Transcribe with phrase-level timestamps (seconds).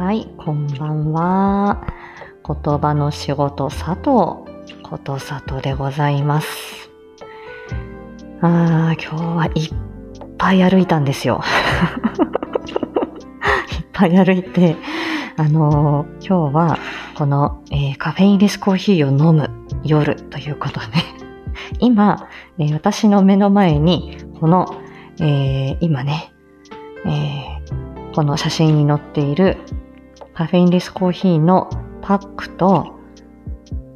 [0.00, 1.86] はい、こんばんは。
[2.46, 4.00] 言葉の仕事佐藤
[4.82, 6.90] こと佐藤でございます。
[8.40, 9.70] あー、今日はいっ
[10.38, 11.42] ぱい歩いたんですよ。
[13.78, 14.76] いっぱい歩いて、
[15.36, 16.78] あのー今日は
[17.14, 19.50] この、えーカフェインレスコーヒーを飲む
[19.84, 20.86] 夜ということで、
[21.78, 22.26] 今、
[22.58, 24.66] えー私の目の前にこの、
[25.20, 26.32] え今ね、
[27.04, 27.50] え
[28.14, 29.58] この写真に載っている
[30.40, 31.68] カフェインレスコーヒーの
[32.00, 32.94] パックと、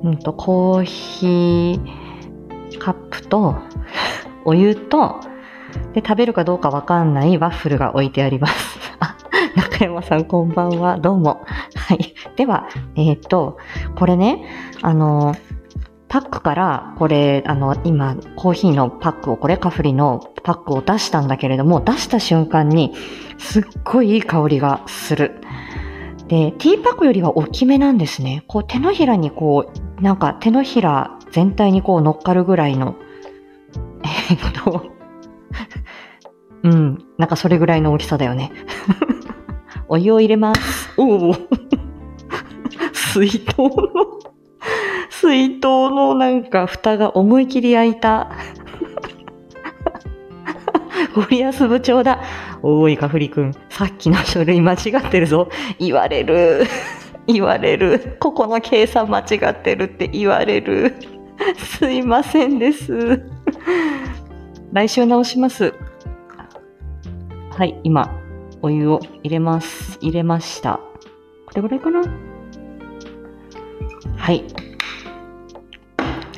[0.02, 3.56] うんと、コーヒーカップと、
[4.44, 5.20] お湯と、
[5.94, 8.78] で、食べるかどうかわかんないワッフルが置いてあります。
[9.00, 9.16] あ、
[9.56, 10.98] 中山さんこんばんは。
[10.98, 11.46] どうも。
[11.76, 12.14] はい。
[12.36, 13.56] では、えっ、と、
[13.96, 14.44] これね、
[14.82, 15.34] あの、
[16.08, 22.92] パックから、これ、あの、今、コーヒーのパックを、これカフリのパックを出したんだけれども、出した瞬間に、
[23.38, 25.40] すっごいいい香りがする。
[26.28, 28.44] で、ティーパックよりは大きめなんですね。
[28.48, 32.96] こう手のひらにこう、なんか手のひら全体にこう乗っかるぐらいの、
[34.30, 34.90] えっと、
[36.64, 38.52] うん、なんかそれぐらいの大きさだよね。
[39.88, 40.94] お湯を入れます。
[40.96, 41.34] おお
[42.92, 43.70] 水筒の、
[45.10, 48.32] 水筒のなんか蓋が思い切り開いた。
[51.14, 52.20] ゴリアス部長だ。
[52.62, 53.54] おーい、かふりくん。
[53.74, 55.48] さっきの書類間違ってるぞ。
[55.80, 56.64] 言われる。
[57.26, 58.16] 言われる。
[58.20, 60.94] ここの計算間違ってるって言われる。
[61.58, 63.20] すいませんです。
[64.72, 65.74] 来週直します。
[67.50, 68.16] はい、今、
[68.62, 69.98] お湯を入れます。
[70.00, 70.78] 入れました。
[71.46, 72.00] これぐらいかな
[74.16, 74.44] はい。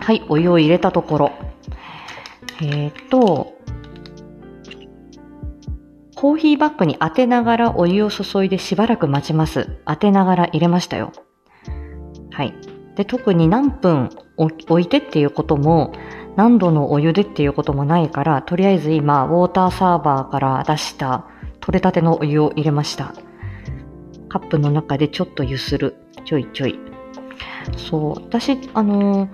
[0.00, 1.32] はい、お湯を入れたところ。
[2.62, 3.52] えっ、と、
[6.16, 9.78] コーヒーバッグに当てながらお湯を注いでしばらく待ちます。
[9.86, 11.12] 当てながら入れましたよ。
[12.30, 12.54] はい。
[12.96, 15.92] で、特に何分置いてっていうことも、
[16.34, 21.26] 何度のお湯でっていうこともないから、とりあえず今、ウォーターサーバーから出した
[21.60, 23.14] 取れたてのお湯を入れました。
[24.28, 25.96] カップの中でちょっとゆする。
[26.24, 26.78] ちょいちょい。
[27.76, 28.22] そう。
[28.22, 29.30] 私、あのー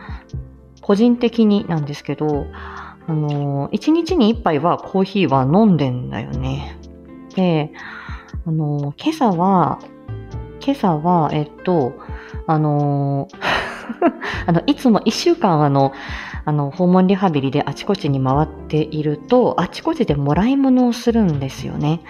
[0.82, 2.46] 個人的になんですけど、
[3.06, 6.78] あのー、1日に1杯はコーヒーは飲んでんだよね。
[7.34, 7.72] で、
[8.46, 9.78] あの今朝は、
[10.64, 11.92] 今朝は、えっと、
[12.46, 13.28] あの
[14.46, 15.92] あの、いつも1週間あの、
[16.44, 22.00] あの、訪問リハビリであちこちに回っていると、あちこちでもらい物をするんですよね。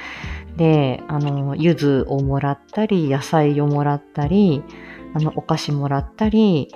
[0.56, 4.62] で、あの、柚子をもらったり、野菜をもらったり、
[5.14, 6.68] あの、お菓子もらったり、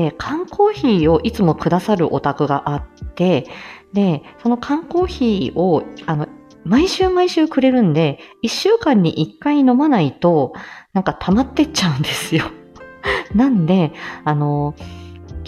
[0.00, 2.82] で、缶コーヒーをいつもくださるお宅があっ
[3.14, 3.46] て、
[3.92, 6.26] で、その缶コーヒーを、あの、
[6.64, 10.54] 毎週毎週くれるんで、1週間に1回飲まないと、
[10.94, 12.44] なんか溜まってっちゃうんですよ。
[13.34, 13.92] なんで、
[14.24, 14.74] あの、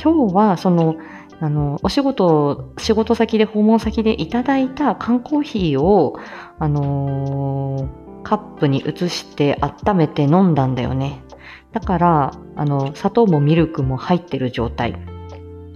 [0.03, 0.97] 今日はその、
[1.41, 6.19] あの、お仕事、仕事先で訪問先でいただいた缶コーヒーを、
[6.59, 11.23] あのーカップに移して温めて飲んだんだよね。
[11.73, 14.97] だから、あの、砂糖もミルクも入ってる状態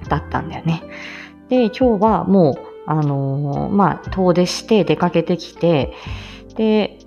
[0.09, 0.83] だったんだよね。
[1.49, 5.93] で、今日はもう、あのーまあ、遠出して出かけてきて、
[6.57, 6.99] で、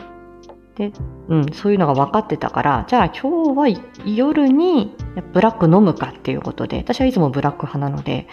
[0.75, 0.93] で、
[1.27, 4.95] うん、そういうのが分かってたから、じゃあ今日は夜に
[5.33, 8.27] ブラック飲むかっていうことで、私はいつもブラック派なので、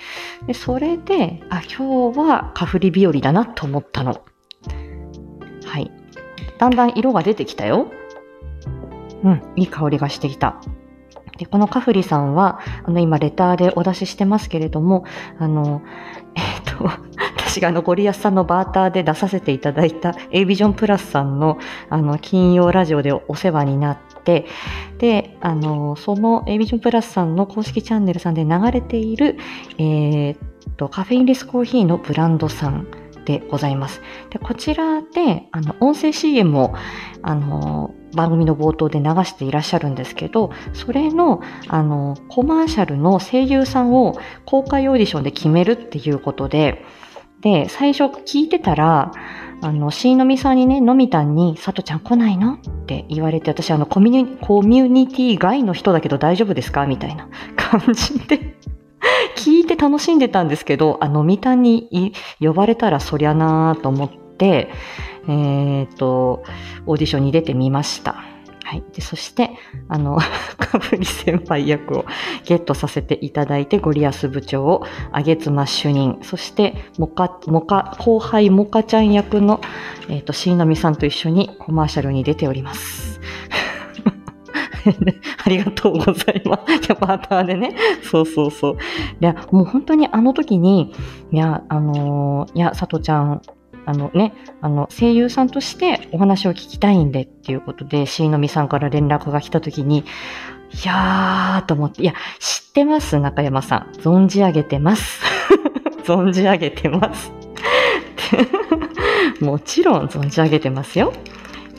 [0.46, 4.22] でそれで、あ、今日はカフリ日和だなと思ったの。
[5.64, 5.90] はい。
[6.58, 7.90] だんだん色が出てきたよ。
[9.26, 10.60] うん、いい香りがしてきた。
[11.36, 15.04] で、このカフリさんは、あの、今、レターでお出ししてますけれども、
[15.38, 15.82] あの、
[16.34, 16.84] えっ、と、
[17.36, 21.58] 私があの、ゴリアスさんのバーターで出させていただいた A ビジョンプラスさんの、
[21.90, 24.46] あの、金曜ラジオでお世話になって、
[24.98, 29.38] で、あの、その A ビジョンプラスさんの公式チャンネルさんで流れている、
[29.78, 30.38] えーっ
[30.76, 32.86] と、カフェインレスコーヒーのブランドさん
[33.24, 34.00] でございます。
[34.30, 36.74] で、こちらで、あの、音声 CM を、
[37.22, 46.84] あの、番組の冒頭で流していらっしゃるんですけど、それの、あの、コマーシャルの声優さんを公開オーディションで決めるっていうことで、
[47.42, 49.12] で、最初聞いてたら、
[49.62, 52.54] あの、しーのみさんにね、のみたんに、さとちゃん来ないの？
[52.54, 56.86] って言われて、私、あの、コミュニ、コミュニティ外の人だけど大丈夫ですか？
[56.86, 58.56] みたいな 感じで、
[59.36, 64.70] 聞いて楽しんでたんですけど、あの、みたんに呼ばれたらそりゃなーと思って、
[65.28, 66.44] えっ、と、
[66.86, 68.24] オーディションに出てみました。
[68.66, 68.84] はい。
[68.92, 69.50] で、そして、
[69.88, 70.18] あの、
[70.58, 72.04] かぶり先輩役を
[72.46, 79.60] ゲットさせていただいて、ゴリアス部長を、あげつま主任、そして、モカ、モカ、後輩モカちゃん役の、
[80.08, 83.20] えっ、と、しーのみさんと一緒にコマーシャルに出ております。
[85.44, 86.72] ありがとうございます。
[86.72, 87.76] いや、バーターでね。
[88.02, 88.74] そうそうそう。
[88.74, 88.76] い
[89.20, 90.92] や、もう本当にあの時に、
[91.30, 93.42] いや、あのーいや、さとちゃん、
[93.86, 100.04] あのね、あの、声優さんとしてお話を聞きたいんでっていうことで、しのみさんから連絡が来た時に、い
[100.84, 103.92] やーと思って、いや、知ってます、中山さん。
[103.98, 105.22] 存じ上げてます。
[106.04, 107.32] 存じ上げてます。
[109.40, 111.12] もちろん存じ上げてますよ。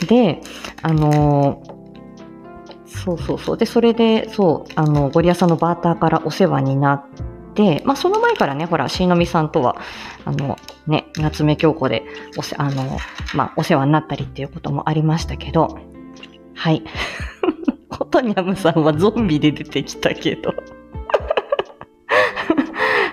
[0.07, 0.42] で、
[0.81, 1.77] あのー
[3.07, 3.57] そうそうそう。
[3.57, 7.04] で、それで、そう、あの、ゴリアさんのバーターからお世話になっ
[7.57, 9.77] て、まあ、その前からね、ほら、しのみさんとは、
[10.25, 12.04] あの、ね、夏目京子で、
[12.38, 13.00] おせ、あの、
[13.33, 15.80] まあ、お世話になったりっていうこともありましたけど、
[16.54, 16.83] はい。
[17.89, 20.54] コトニャムさんはゾンビで出てきたけど。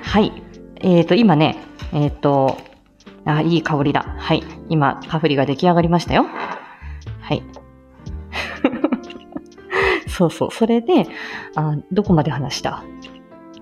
[0.02, 0.43] はい。
[0.81, 1.56] えっ、と、今ね、
[1.94, 2.58] えっ、と、
[3.25, 4.14] あ、いい香りだ。
[4.19, 4.44] はい。
[4.69, 6.26] 今、カフリが出来上がりましたよ。
[7.23, 7.43] はい。
[10.06, 10.50] そうそう。
[10.50, 11.06] それで、
[11.56, 12.85] あどこまで話した？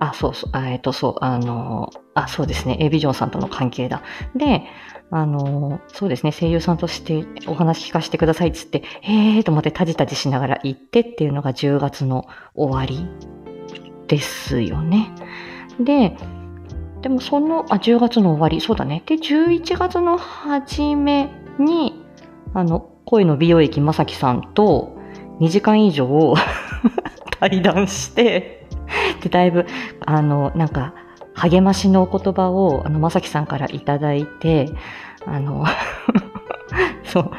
[0.09, 0.51] あ、そうそう。
[0.57, 2.77] えっ、と、そう、あの、あ、そうですね。
[2.79, 4.01] エビジョンさんとの関係だ。
[4.35, 4.63] で、
[5.11, 6.31] あの、そうですね。
[6.31, 13.07] 声優さんとしてお話聞かせてくださいっつって、へーと思ってタジタジしながら行ってっていうのが10月の終わり
[14.07, 15.11] ですよね。
[15.79, 16.17] で、
[17.01, 19.03] でもその、あ、10月の終わり、そうだね。
[19.05, 21.29] で、11月の初め
[21.59, 22.03] に、
[22.53, 24.97] あの、恋の美容液まさきさんと
[25.39, 26.33] 2時間以上
[27.39, 28.62] 対談して、
[29.23, 29.65] で、だいぶ、
[30.05, 30.93] あの、なんか、
[31.33, 34.69] 励ましのお言葉を、あの、まさきさんからいただいて、
[35.25, 35.65] あの、
[37.05, 37.31] そう、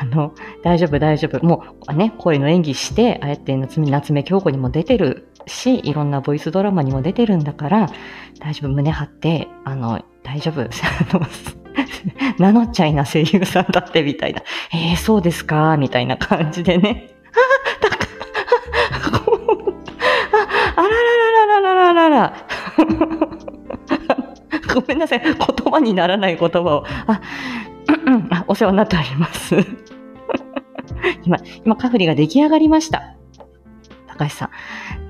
[0.00, 1.44] あの、大丈夫、大丈夫。
[1.44, 7.88] もう、ね、声の演技して、ああやって夏目、夏目京子にも出てるし、いろんなボイスドラマにも出てるんだから、
[8.38, 10.62] 大丈夫、胸張って、あの、大丈夫。
[10.62, 10.66] あ
[11.12, 11.26] の
[12.38, 14.42] 名乗っちゃいな声優さんだって、みたいな。
[14.72, 17.10] えー、そうですか、みたいな感じでね。
[21.62, 22.34] らららら。
[24.74, 25.22] ごめんなさい。
[25.22, 26.84] 言葉にならない言葉を。
[27.06, 27.20] あ、
[28.06, 29.56] うんうん、あお世話になっております。
[31.24, 33.14] 今、今、カフリが出来上がりました。
[34.08, 34.50] 高橋さ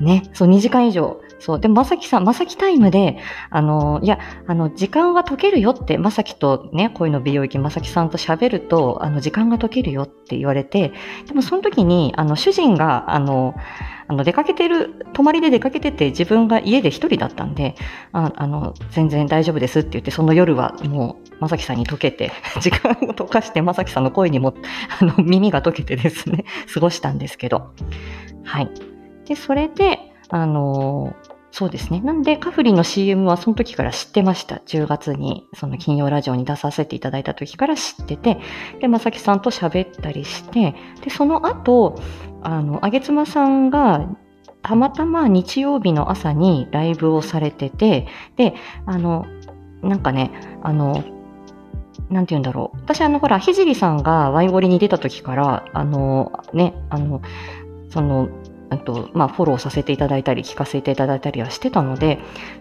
[0.00, 0.04] ん。
[0.04, 1.60] ね、そう、2時間以上そう。
[1.60, 3.18] で、まさきさん、まさきタイムで、
[3.50, 10.92] あの、いや、あの、時間が解けるよって、まさきとね、恋の美容液まさきさんと喋ると、あの、時間が解けるよって言われて、
[11.26, 13.56] でもその時に、あの、主人が、あの、
[14.06, 17.74] あの出かけてる、泊まりで出かけてて、自分が家で一人だったんで、
[18.12, 22.30] ああの、全然大丈夫ですって言って、その夜はもう、まさきさんに溶けて、
[22.62, 24.54] 時間を溶かして、まさきさんの声にも、
[25.00, 27.72] あの、耳が溶けてですね、過ごしたんですけど。
[28.44, 28.68] はい。
[29.26, 31.14] で、それで、あの
[31.54, 32.00] そうですね。
[32.00, 34.62] なんで、カフリの CM はその時から知ってました。
[34.66, 38.38] 10月に、その金曜ラジオに出させていただいた時から知ってて、
[38.80, 42.00] で、まさきさんと喋ったりして、で、その後、
[42.42, 44.08] あの、あげつまさんが、
[44.62, 48.06] たまたま日曜日の朝にライブをされてて、
[48.36, 48.54] で、
[48.86, 49.26] あの、
[49.82, 50.30] なんかね、
[50.62, 51.04] あの、
[52.08, 52.78] なんて言うんだろう。
[52.78, 57.20] 私、あの、ほら、ひじりさんがワイゴリに出た時から、あの、ね、あの、
[57.90, 58.30] その、
[58.72, 62.20] あと、まあ、フォローさせていただいたり、聞かせていただいたりはしてたので、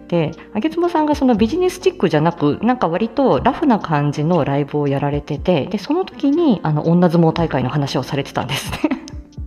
[0.10, 8.80] で、あげつまさんがそのビジネスチックじゃなく、なんか割とラフな感じのライブをやられてて、で、その時に、あの、女相撲大会の話をされてたんですね。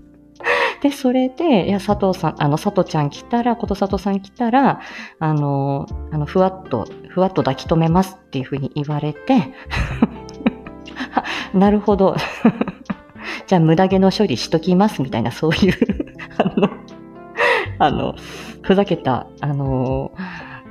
[0.80, 4.80] で、それで、いや、佐藤さん、あの、佐藤ちゃん来たら、こと佐藤さん来たら、
[5.18, 9.52] あの、あの、ふわっと、ふわっと抱き留めますっていうふうに言われて、
[11.52, 12.16] なるほど。
[13.46, 16.03] じゃあ、無駄毛の処理しときますみたいな、そういう
[16.38, 16.68] あの、
[17.78, 18.14] あの、
[18.62, 20.12] ふざけた、あの、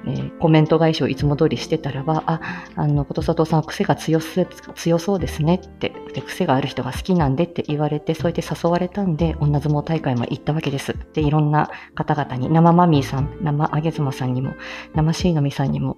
[0.06, 2.42] えーコメント返しをいつも通りしてたらば、あ、
[2.76, 10.94] あの、ことさとさん癖が強す強そうですねってで、癖がある人が好きなんでって言われて、そうやって誘われたんで、女相撲大会も行ったわけです。
[11.14, 14.56] で、いろんな方々に、生マミーさん、生あげずまさんにも、
[14.94, 15.98] 生しいのみさんにも、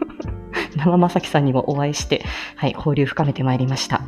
[0.76, 2.22] 生まさきさんにもお会いして、
[2.56, 4.02] はい、交流深めてまいりました。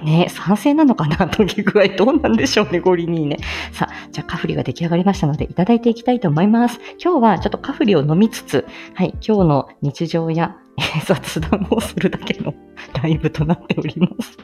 [0.00, 3.38] ね賛成なのかなという具合どうなんでしょうね、ゴリにね。
[3.72, 6.80] さあ、じゃあカフリが出来上がりましたので、いただいていきたいと思います。
[7.02, 10.56] 今日はちょっとカフリを飲みつつ、はい、今日の日常や
[11.06, 12.54] 雑談をするだけの
[13.02, 14.38] ライブとなっております。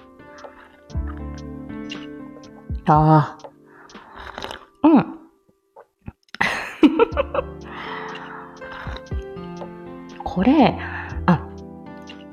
[2.87, 3.49] ああ。
[4.83, 5.19] うん。
[10.25, 10.79] これ、
[11.27, 11.49] あ、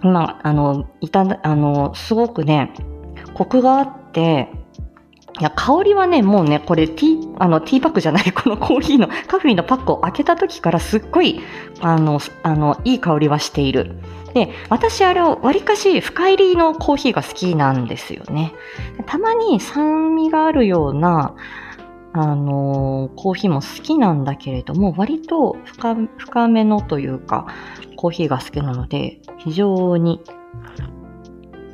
[0.03, 2.71] 今、あの、いただ、あの、すごくね、
[3.35, 4.49] コクがあって、
[5.39, 11.41] いや、香りはね、もうね、これティー、あの、ティーパックじゃない、 このコーヒーの、カフェのパックを開けた時からすっごい、
[11.81, 13.99] あの、あの、いい香りはしている。
[14.33, 18.53] で、私あれを、わりかし深入りのコーヒーが好きなんですよね。
[19.05, 21.35] たまに酸味があるような、
[22.17, 27.47] あのコーヒーも好きなんだけれども、割と深深めのというか、
[27.97, 30.21] コーヒーが好きなので、非常に、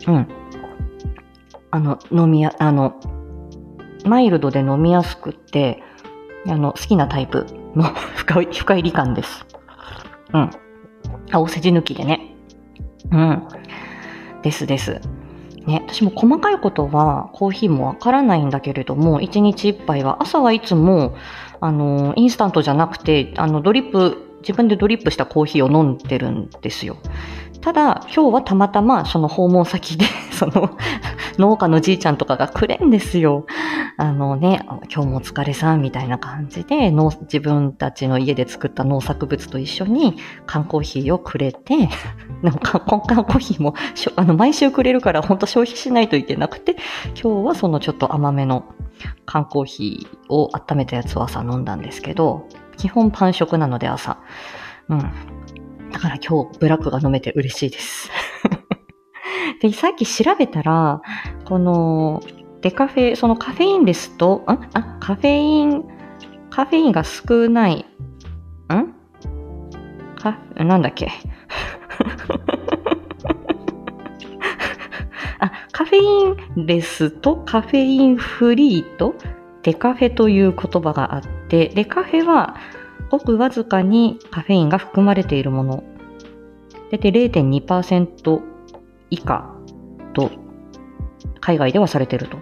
[0.08, 0.28] うん。
[1.72, 2.96] あの、飲みや、あの、
[4.06, 5.82] マイルドで飲みやすくって、
[6.48, 7.84] あの、好きなタイプの
[8.16, 9.46] 深い、深いり感です。
[10.34, 10.50] うん。
[11.32, 12.36] 青筋抜きでね。
[13.12, 13.44] うん。
[14.44, 15.00] ですです。
[15.66, 21.16] ね、私も細かいことはコーヒーもわからないんだけれども、1日1杯は、朝はいつも、
[21.60, 26.98] あの、インスタントじゃなくて、あの、ドリップ、自分でドリップしたコーヒーを飲んでるんですよ。
[27.62, 30.72] ただ、今日はたまたま、その訪問先で、 その、
[31.42, 33.48] 農家のじいちゃんとかがくれんですよ。
[33.98, 34.62] あのね、
[34.94, 41.90] 今日もお疲れさんみたいな感じで、農自分たちの家で作った農作物と一緒に缶コーヒーをくれて、
[42.44, 43.74] でも缶缶コーヒーも
[44.16, 46.76] あの毎週くれるから本当消費しないといけなくて、
[47.22, 48.76] 今日はそのちょっと甘めの
[49.26, 54.20] 缶コーヒーを温めたやつを朝飲んだんですけど、基本パン食なので朝。
[54.90, 55.00] うん。
[55.92, 58.12] だから今日ブラックが飲めて嬉しいです。
[59.62, 61.02] で、さっき調べたら、
[61.46, 62.22] この
[62.62, 65.84] デカフェ、そのカフェインレスと、あ、あ、カフェイン、
[66.50, 67.86] カフェインが少ない、ん？
[70.16, 71.10] か、なんだっけ？
[75.40, 76.24] あ、カフェイ
[76.62, 79.16] ンレスとカフェインフリーと
[79.64, 82.56] デカフェという言葉があって、デカフェは
[83.10, 85.84] ごくわずかにカフェインが含まれているもの。
[86.92, 88.51] で、で0.2%
[89.12, 89.54] 以下
[90.14, 90.32] と
[91.40, 92.38] 海外ではされてると。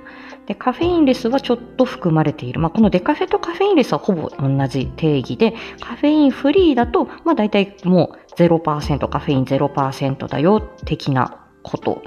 [0.45, 2.59] で、カフェインレスはちょっと含まれている。
[2.59, 12.01] まあ、このデカフェとカフェインレスはほぼ同じ定義で、カフェインフリーだと、まあ大体もう0%、カフェイン0%だよ、的なこと。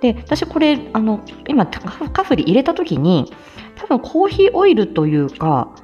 [0.00, 3.32] で、私これ、あの、今カカフリ入れた時に、
[3.76, 5.74] 多分コーヒーオイルというか、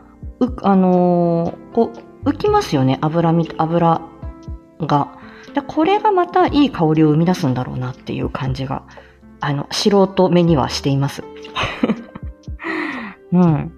[0.40, 1.92] うあのーこ
[2.24, 4.00] う、浮きますよね、油み、油
[4.80, 5.23] が。
[5.54, 8.82] でこれがまたいい香りを生み出すんだろうなっていう感じが、
[9.40, 11.22] あの、素人目にはしています。
[13.32, 13.72] うん。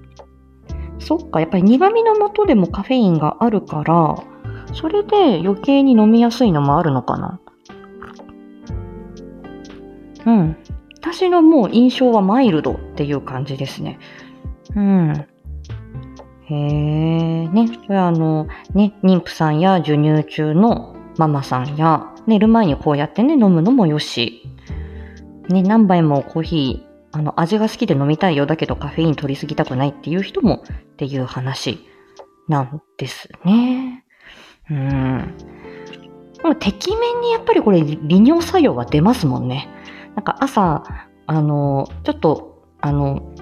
[0.99, 4.17] そっか、やっぱり苦味の元でもカフェインがあるから、
[4.73, 7.41] それで余計に飲みやすいのもあるのかな。
[10.25, 10.57] うん。
[10.99, 13.99] 私のもう印象はマイルドっていう感じですね。
[14.75, 15.27] うん。
[16.49, 17.69] へえ、ね。
[17.69, 24.43] これはあの、ね、妊婦さんや授乳中のママさんや、寝る前にこうやってね、飲むのもよし。
[25.49, 31.79] ね、何杯もコーヒー、あの、味が好きで飲みたいよだけどカフェイン取りすぎたくないっていう人もっていう話
[32.49, 34.05] なんですね。
[34.71, 35.35] うん。
[36.35, 39.69] でも、てきめんにやっぱりこれ利尿作用は出ますもんね。
[40.15, 40.85] なんか朝、
[41.27, 43.33] あの、ちょっと、あの、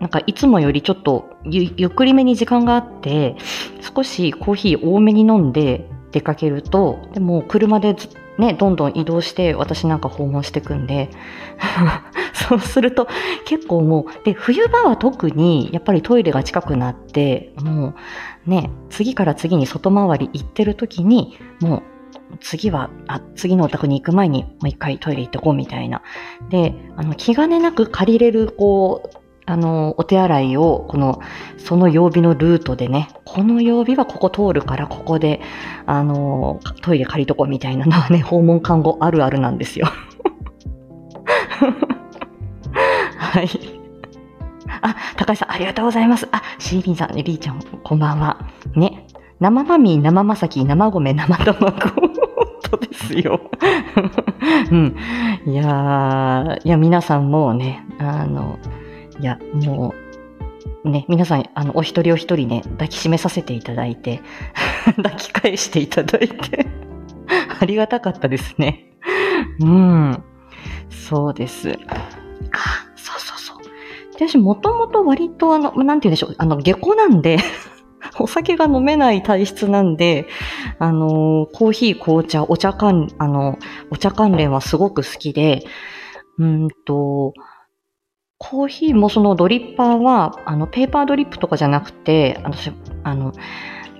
[0.00, 3.36] なんかいつもよりちょっとゆゆっくりめに時間があって、
[3.94, 7.96] 少しコーヒー多めに飲んで出かけると、でも車で
[8.38, 11.10] ね、どんどん移動して私なんか訪問してくんで、
[12.32, 13.08] そうすると
[13.44, 17.94] 結構もう、で、冬場は特にやっぱりトイレが近くなって、も
[18.46, 21.82] うね、次から次に外回り行ってる時に、もう
[22.40, 26.02] 次は、あ、次のお宅に行く前にもう一回トイレ行ってこうみたいな。
[26.50, 31.20] で、あの、気兼ねなく借りれる、こう、あの、お手洗いを、この、
[31.58, 35.40] その曜日のルートでね、この曜日はここ通るから、ここで、
[35.84, 39.86] あの、トイレ借りとこうみたいなのはね、 訪問看護あるあるなんですよ。
[43.18, 43.48] はい。
[44.80, 46.28] あ、高橋さん、ありがとうございます。
[46.30, 48.38] あ、シーリンさん、リーちゃん、こんばんは。
[48.76, 49.06] ね、
[49.40, 51.72] 生マミー、生まさき、生米、生卵。
[51.88, 52.12] 本
[52.70, 53.40] 当ですよ。
[54.70, 54.96] うん。
[55.46, 58.58] いやー、いや、皆さんもね、あの、
[59.22, 59.94] いや、も
[60.84, 64.20] う、ね、皆さん、あの、お一人お一人ね、抱きしめさせていただいて、
[65.00, 66.66] 抱き返していただいて、
[67.60, 68.96] ありがたかったですね。
[69.60, 70.24] うん。
[70.90, 71.70] そうです。
[71.70, 74.18] あ、そうそうそう。
[74.18, 77.38] で私、もともと割と、あの、なんて言うんでしょう、あの、下戸なんで、
[78.18, 80.26] お酒が飲めない体質なんで、
[80.80, 83.56] あの、コーヒー、紅茶、お茶関、あの、
[83.90, 85.62] お茶関連はすごく好きで、
[86.38, 87.34] うんと、
[88.44, 92.54] コーヒーもそのドリッパーは、あの、ペーパードリップとかじゃなくて、あの、
[93.04, 93.32] あの、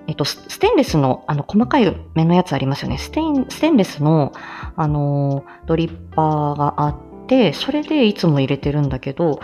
[0.09, 2.99] えっと、スステンレスの、あの、細かい目のやつありますよね。
[2.99, 4.33] ステン、ステンレスの、
[4.75, 6.97] あの、ドリッパーがあっ
[7.29, 9.39] て、それでいつも入れてるんだけど、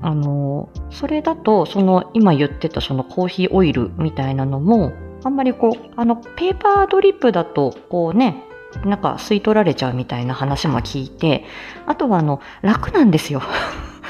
[0.00, 4.92] あの、それだと、その、今言ってたそのコーヒーオイルみたいなのも、
[5.24, 8.44] あんまりこう、あの、ペーパードリップだと、こうね、
[8.84, 11.44] なんか吸い取られちゃうみたいな話も聞いて、
[11.86, 13.42] あとはあの、楽なんですよ。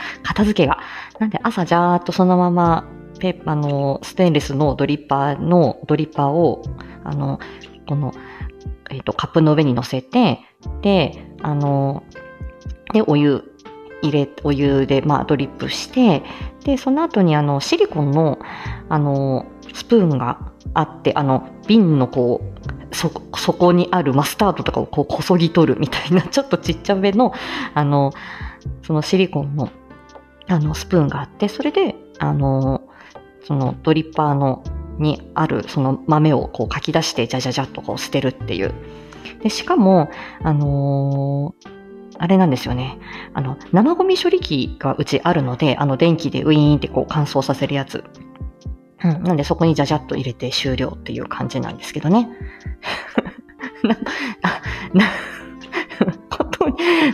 [0.22, 0.78] 片付けが。
[1.18, 2.84] なんで朝じゃーっとそのまま
[3.18, 6.62] ペあの、ステンレスのドリッパーの、ドリッパーを、
[7.04, 7.38] あの、
[7.86, 8.12] この、
[8.90, 10.40] えっ、と、カップの上に乗せて、
[10.80, 12.02] で、あの、
[12.92, 13.44] で、お湯
[14.02, 16.22] 入れ、お湯で、まあ、ドリップして、
[16.64, 18.38] で、その後に、あの、シリコンの、
[18.88, 23.08] あの、スプーンがあって、あの、瓶のこう、そ
[23.52, 27.32] こにあるマスタードとかをこう、こそぎ取るみたいな、ちょっとちっちゃめの、
[27.74, 28.12] あの、
[28.82, 29.70] そのシリコンの、
[30.50, 32.82] あの、スプーンがあって、それで、あの、
[33.44, 34.62] そのドリッパーの、
[34.98, 38.74] にあるその豆をこうかき出して、じゃじゃじゃっとこう捨てるっていう。
[39.42, 40.10] で、しかも、
[40.42, 41.80] あのー
[42.22, 42.98] あれなんですよね。
[43.32, 48.04] あの、生ゴミ処理機がうちあるので、あの、電気でウィーンってこう乾燥させるやつ。
[49.02, 49.22] うん。
[49.22, 52.28] なんでそこにじゃじゃっと入れて終了っていう感じなんですけどね。
[53.82, 53.96] な、
[54.92, 55.06] な、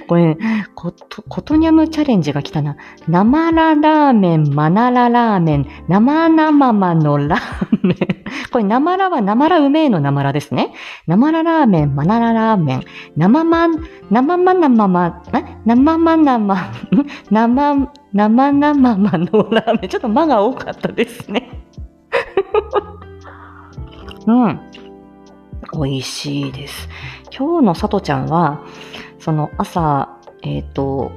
[0.06, 0.36] こ、れ、
[0.74, 2.76] こと、ことにゃむチャレンジが来たな。
[3.08, 8.16] 生ララーメン、マナララーメン、生生マのラーメン。
[8.50, 10.72] これ生ラは生ラうめえの生ラですね。
[11.06, 12.82] 生ララーメン、マナララーメン、
[13.16, 13.68] 生ま、
[14.10, 15.22] 生ま生まま、
[15.64, 16.72] 生まなま
[17.30, 19.88] 生、生、生生まのラーメン。
[19.88, 21.50] ちょっと間が多かったですね。
[24.26, 24.60] うん。
[25.72, 26.88] 美味しいです。
[27.36, 28.60] 今日のさとちゃんは、
[29.26, 31.10] その朝、えっ、ー、と、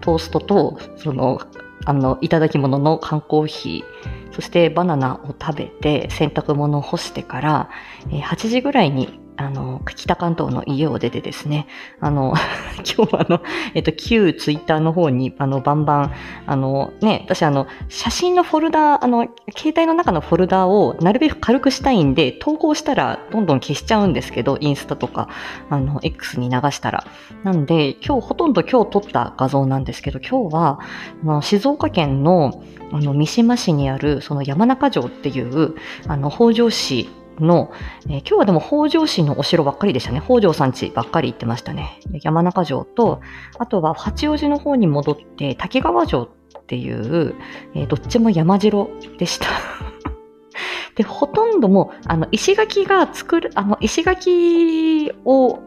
[0.00, 1.40] トーストと、その、
[1.84, 7.70] あの、いただき物の缶コーヒー、そしてバナナを食べて洗濯物を干してから、
[8.10, 11.66] えー、8時ぐらいにあの、北関東の家を出てですね、
[12.00, 12.34] あの、
[12.96, 13.40] 今日はあの、
[13.74, 16.12] えっと、旧ツイッターの方に、あの、バンバン、
[16.46, 19.26] あの、ね、私あの、写真のフォルダー、あの、
[19.56, 25.28] 携帯の中のフォルダーをなるべく軽くしたいんで、投稿したらどんどん消しちゃうんですけど、インスタとか、
[25.68, 27.04] あの、X に流したら。
[27.42, 30.78] なんで、今日、ほとんど今日撮った画像なんですけど、今日は、
[31.22, 32.62] あの静岡県の、
[32.92, 35.74] あの、三島市にある、その山中城っていう、
[36.06, 37.08] あの、北条市
[37.40, 37.72] の、
[38.08, 40.22] えー、今日はでも北条市のお城ばっかりでしたね。
[40.24, 42.00] 北条さん家ばっかり行ってましたね。
[42.22, 43.20] 山中城と、
[43.58, 47.34] あとは八王子の方に戻って滝川城っていう、
[47.74, 49.46] えー、どっちも山城でした。
[50.96, 55.58] で、ほとんどもあの、石垣が作る、あの、石垣を、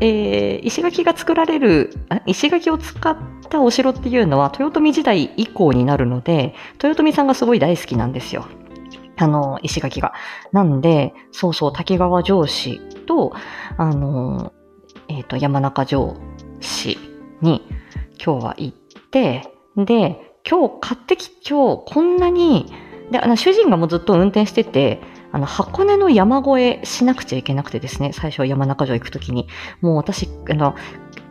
[0.00, 1.94] えー、石垣が作られる、
[2.26, 3.16] 石垣を使っ
[3.48, 8.44] たお城っていうのは、豊臣時代以降になるので、豊臣さんがすごい大好きなんですよ。
[9.16, 10.12] あの、石垣が。
[10.52, 13.32] なんで、そうそう、滝川城市と、
[13.76, 14.52] あの、
[15.08, 16.16] えっ、ー、と、山中城
[16.60, 16.98] 市
[17.40, 17.62] に
[18.22, 18.78] 今日は行っ
[19.10, 22.72] て、で、今日買ってき、今日こんなに、
[23.10, 25.00] で、あの、主人がもうずっと運転してて、
[25.32, 29.48] あの、箱根の山越えしなくちゃいけなくてですね、最初山中城行くときに。
[29.80, 30.74] もう私、あの、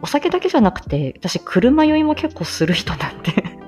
[0.02, 3.63] お酒だけじゃなくて、私、車酔いも結構する人なんで、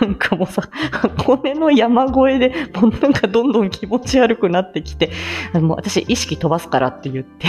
[0.00, 5.10] なんかもうさ、箱根の山越えで、もうなんかどんどん気持ち悪くなってきて、
[5.54, 7.48] もう私意識飛ばすからって言って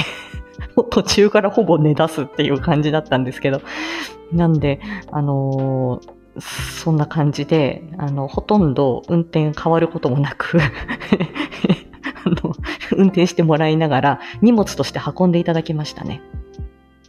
[0.89, 3.61] 途中からほぼ寝出すっていう感じだったんですけど、
[4.31, 4.79] なんで、
[5.11, 10.59] あのーそんな感じで、あの、ほとんど運転変わることもなく
[12.25, 12.53] あの、
[12.91, 16.21] 運転してもらいながら荷物として運んでいただきましたね。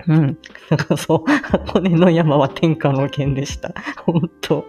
[0.09, 0.39] うん。
[0.71, 3.75] なんかそう、箱根の山は天下の剣でした。
[4.05, 4.65] 本当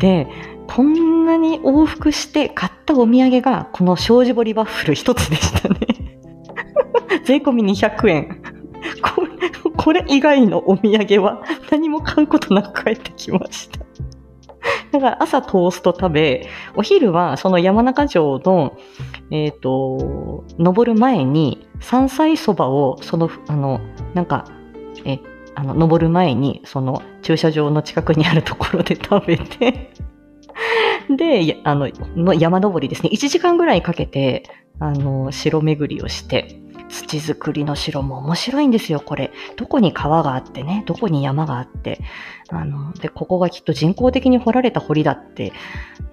[0.00, 0.26] で、
[0.66, 5.78] こんなに往復して買ったお土産が、この障子堀ワッフル一つでしたね。
[7.24, 8.42] 税込み200円。
[9.02, 13.86] これ、これ以外のお土産は何も買うことなく帰ってきました。
[14.92, 18.76] だから朝トースト食べ、お昼はその山中城の、
[19.30, 23.80] えっ、ー、と、登る前に山菜そばを、その、あの、
[24.16, 24.46] なんか、
[25.04, 25.20] え、
[25.54, 29.92] あの、登る前に、その駐車場の近くにあるところで 食べて
[31.10, 33.10] で、あの、の山登りですね。
[33.12, 34.44] 1時間ぐらいかけて、
[34.80, 39.32] あの、城巡りをして、土作りの城も面白いんですよ、これ。
[39.56, 42.00] どこに川があってね、どこに山があって。
[42.48, 45.52] あの、で、ここがきっと人工的に掘られた堀だって、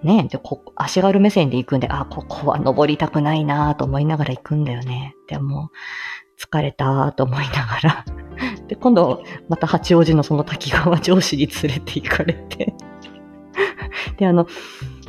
[0.04, 5.16] ね、で、こ足軽目線で行くんで、あ、ここは登りたくないなと思いながら行くんだよね。
[5.28, 5.70] でも、
[6.43, 8.06] 疲れたと思いながら。
[8.67, 12.73] で、今度、また八王子のその滝川上司に連れて行かれて
[14.17, 14.47] で、あの、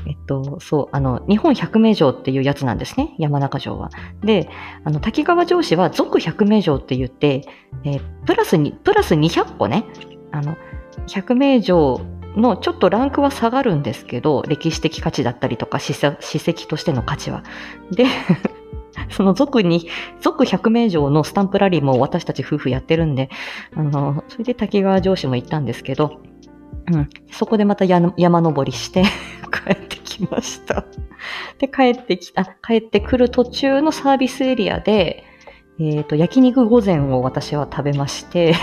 [0.06, 3.90] えっと、そう、あの、日本百名城っていうやつなんですね、山中城は。
[4.22, 4.48] で、
[4.84, 7.42] あの、滝川城市は続百名城って言って、
[7.84, 9.84] えー、プラスに、プラス200個ね、
[10.30, 10.56] あの、
[11.06, 12.00] 百名城
[12.36, 17.42] のちょっとランクは下がるんですけど、歴史的価値だったりとか、史跡としての価値は。
[17.90, 18.04] で、
[19.10, 19.88] その族に、
[20.20, 23.28] 族百名城のスタンプラリーも私たち夫婦やってるんで、
[23.74, 26.20] あの、それで滝川城市も行ったんですけど、
[26.92, 27.08] うん。
[27.30, 29.04] そこでまた山登りして
[29.50, 30.84] 帰ってきました。
[31.58, 35.24] で、帰ってきた、帰ってくる途中のサービスエリアで、
[35.80, 38.54] えっ、と、焼肉御膳を私は食べまして、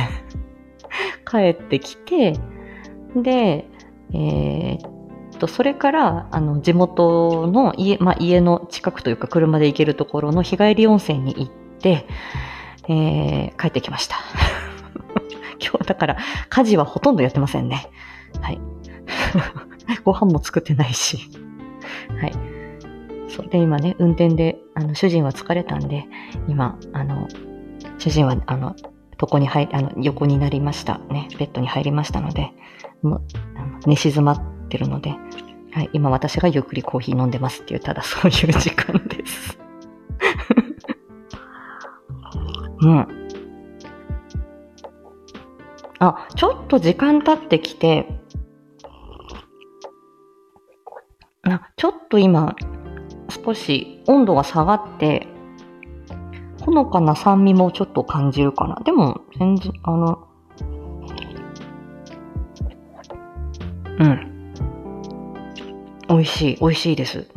[1.29, 2.35] 帰ってきて、
[3.15, 3.65] で、
[4.13, 5.00] えっ
[5.41, 12.05] と、それから、あの、地元の家、まあ、家の近くというか車で行けるところの日帰り温泉に行って、
[12.87, 14.17] えー帰ってきました。
[15.59, 16.17] 今日だから
[16.49, 17.87] 家事はほとんどやってませんね。
[18.39, 18.61] はい。
[20.05, 21.17] ご飯も作ってないし。
[22.19, 22.33] はい。
[23.27, 23.47] そう。
[23.47, 26.05] で、今ね、運転で、あの、主人は疲れたんで、
[26.47, 27.27] 今、あの、
[27.97, 28.75] 主人は、あの、
[29.19, 30.99] 床に入り、あの、横になりました。
[31.09, 32.51] ね、ベッドに入りましたので、
[33.01, 33.21] もう、
[33.55, 35.15] あの寝静まってるので、
[35.71, 39.59] はい、今私がゆっくりコーヒー飲んでますっていう、ただ そういう時間です。
[42.81, 43.07] うん。
[45.99, 48.21] あ、ちょっと時間経ってきて、
[51.43, 52.55] あちょっと今、
[53.29, 55.27] 少し温度が下がって、
[56.65, 58.81] ほのかな酸味もちょっと感じるかな。
[58.83, 60.27] でも、全然、あの、
[63.99, 64.30] うん。
[66.11, 67.27] 美味しい、美味しいです。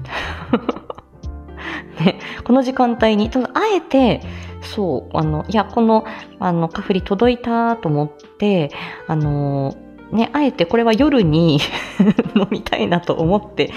[2.00, 4.20] ね、この時間帯に、あえて、
[4.62, 6.04] そう、あの、いや、この、
[6.40, 8.70] あの、カフリ届いたと思って、
[9.06, 9.76] あの、
[10.10, 11.60] ね、あえてこれは夜に
[12.36, 13.72] 飲みたいなと思って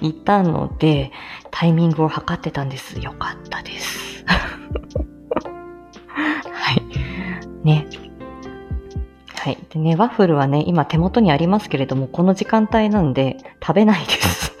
[0.00, 1.12] いたので、
[1.50, 3.00] タイミングを測ってたんです。
[3.00, 4.05] よかったです。
[9.46, 9.58] はい。
[9.70, 14.52] でね、ワッフルはね、今手元にありますけれども、この時間帯なんで食べないです。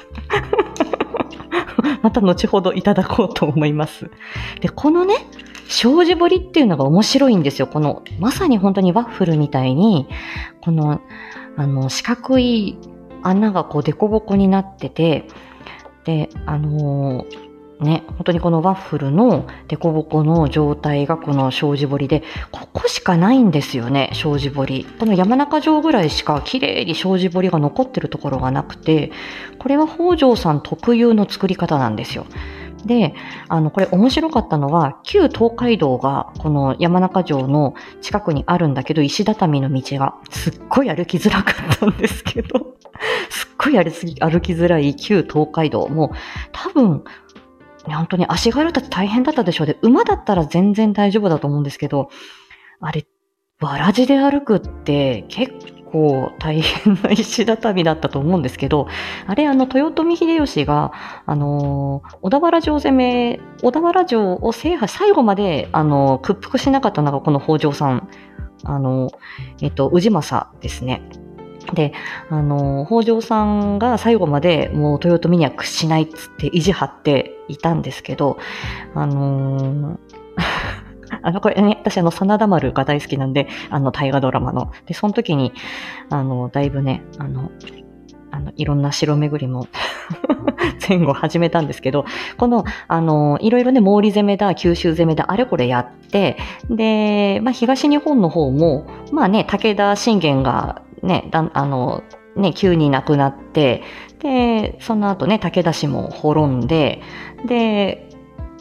[2.02, 4.08] また後ほどいただこうと思います。
[4.60, 5.16] で、このね、
[5.66, 7.66] 障子彫りっていうのが面白いんですよ。
[7.66, 10.06] この、まさに本当にワッフルみたいに、
[10.60, 11.00] この、
[11.56, 12.78] あの、四角い
[13.24, 15.26] 穴がこう、デコボコになってて、
[16.04, 17.45] で、あのー
[17.80, 24.86] ね、本当にこのワッフルのデコボコの状態がこの障子彫りで、ここしかないんですよね、障子彫り。
[24.98, 29.12] この山中城ぐらいしか綺麗に障子彫りが残ってるところがなくて、
[29.58, 32.26] これは北条さん特有の作り方なんですよ。
[32.86, 33.14] で、
[33.48, 42.74] あの、これ面白かったのは、旧東海道がこの山中城の近くにあるんだけど、石畳の道がすっごい歩きづらかったんですけど、
[43.28, 43.90] すっごい歩
[44.40, 45.88] きづらい旧東海道。
[45.88, 46.12] も
[46.52, 47.04] 多分、
[47.86, 52.10] ね本当に足軽たち大変だったでしょうで、馬だったら全然大丈夫だと思うんですけど、
[52.80, 53.06] あれ、
[53.60, 55.52] わらじで歩くって結
[55.90, 58.86] 構大変な石畳だったと思うんですけど、
[59.26, 60.92] あれ、あの、豊臣秀吉が、
[61.24, 68.08] あのー小田原城攻め、小田原城を制覇、最後まで、あのー屈服しなかったのがこの北条さん、
[68.64, 69.14] あのー
[69.62, 71.02] えっと、氏政ですね。
[71.74, 71.92] で、
[72.30, 78.38] あの北条さんが最後までもう豊臣には屈しないっつって意地張っていたんですけど、
[78.94, 79.98] あのー
[81.22, 84.72] あの、これね、私あの、真田丸が大好きなんで、あの、大河ドラマの。
[84.86, 85.52] で、その時に、
[86.10, 87.50] あの、だいぶね、あの、
[88.30, 89.66] あの、いろんな城巡りも
[90.88, 92.04] 前後始めたんですけど、
[92.36, 96.36] この、あの、いろいろね、毛利攻めだ、九州攻めだ、あれこれやって、
[96.68, 102.02] で、まあ、東日本の方も、まあね、武田信玄がね、だあの、
[102.36, 103.82] ね、急に亡くなって、
[104.20, 107.02] で、その後ね、武田氏も滅んで、
[107.46, 108.08] で、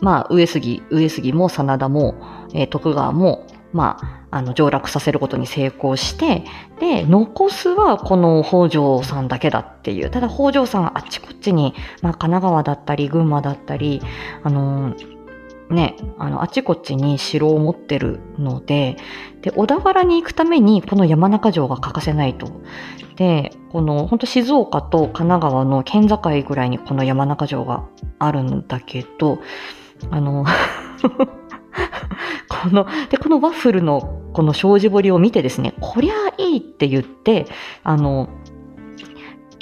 [0.01, 2.15] まあ、上杉、上杉も真田も、
[2.53, 3.97] えー徳川も、ま
[4.31, 6.43] あ、あの、上洛させることに成功して、
[6.79, 10.09] で、残すはこの北条さんだけだっていう。
[10.09, 14.01] ただ北条さんはあっちこっちに、まあ、神奈川だったり、群馬だったり、
[14.43, 15.14] あのー
[15.69, 18.97] ね、あの、あちこちに城を持ってるので、
[19.41, 22.61] で、小田原に行くためにこの山中城が欠かせないと。
[23.15, 27.85] で、この、本当静岡と神奈川の県境ぐらいにこの山中城が
[28.19, 29.39] あるんだけど、
[30.11, 30.45] あの、
[32.47, 37.47] この、で、このワッフルのこの障子彫りを見てですね、こりゃいいって言って、
[37.83, 38.29] あの、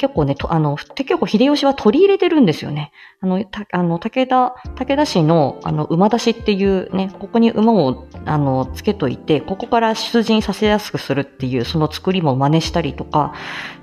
[0.04, 2.92] 結構ね、あの、結構秀吉は取り入れてるんですよね。
[3.22, 13.34] あの、たあの武田、武田氏の、あの、馬出しっていうね、ここに馬を、あの、つけといて、ここから出陣させやすくするっていう、その作りも真似したりとか、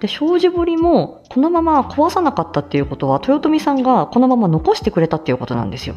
[0.00, 5.94] で、障子堀も、このまま壊さなかったっていうことは、豊臣さんがこのまま残してくれたっていうことなんですよ。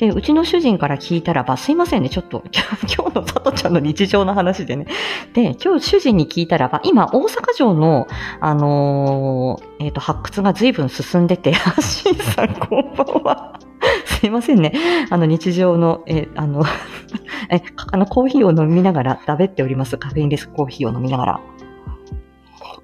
[0.00, 2.42] で、うちの主人から聞いたらば、すいませんね、ちょっと、
[2.88, 4.86] 今日のさとちゃんの日常の話でね。
[5.34, 8.06] で、今日主人に聞いたらば、今、大阪城の、
[8.40, 13.60] あのーえっ、と、発掘が随分進んでて、ハッシーさん、こんばんは。
[14.06, 14.72] すいませんね。
[15.10, 16.62] あの、日常の、えあの、
[17.52, 17.60] え、
[17.92, 19.98] あの、コーヒーを飲みながら、だべっております。
[19.98, 21.40] カフェインレスコーヒーを飲みながら。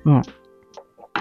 [0.04, 0.22] うん。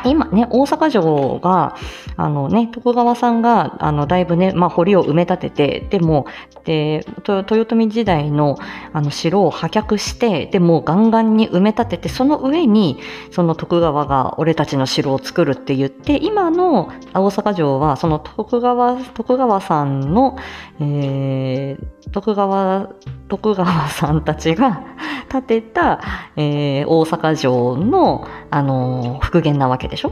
[0.10, 1.76] 今ね、大阪城が、
[2.18, 6.26] あのね、徳川さんが、あの、だいぶね、まあ、堀を埋め立てて、でも、
[6.66, 8.58] で、豊臣時代の、
[8.94, 13.00] あの、城を破却して、でも、ガンガンに埋め立てて、その上に、
[13.32, 20.38] その徳川が俺たちの城を作るって言って、今の大阪城は、その徳川、徳川さんの、
[20.80, 22.90] えー、徳川、
[23.28, 24.82] 徳川さんたちが
[25.30, 26.00] 建てた、
[26.36, 30.12] えー、大阪城の、あのー、復元なわけでしょ？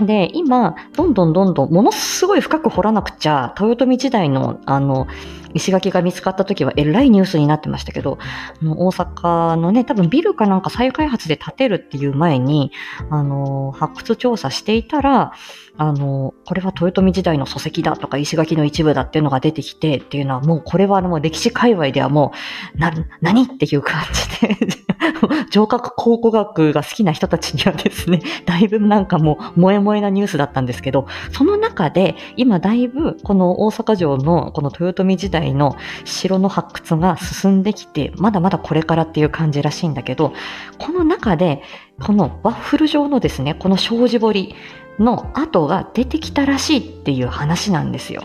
[0.00, 5.08] で、今、どんどんどんどん、ものすごい深く掘らなくちゃ、豊臣時代の、あの、
[5.54, 8.18] 石垣が見つかった時はえらいニュースになってましたけど、
[8.60, 12.70] あの大阪のね、多分ビルかなんか再開発で建てるっていう前に、
[13.10, 15.32] あの、発掘調査していたら、
[15.76, 22.32] あの、これは豊臣時代の礎石だとか石垣の一部だっていうのが出てきてっていうのはもうこれはもう歴史界隈ではも
[22.74, 24.02] う、な、 何っていう感
[24.40, 24.87] じで
[25.50, 40.32] 城郭考古学が好きな人たちにはですね、 だいぶなんかもう萌え萌えなニュースだったんですけど、その中で今だいぶこの大阪城のこの豊臣時代の城の発掘が進んできて、まだまだこれからっていう感じらしいんだけど、
[40.78, 41.62] この中で
[42.00, 44.54] このワッフル状のですね、この障子堀、
[44.98, 48.24] の跡が出てきたらしいっていう話なんですよ。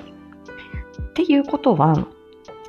[1.02, 2.08] っていうことは、